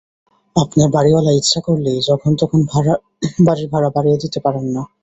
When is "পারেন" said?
4.45-4.65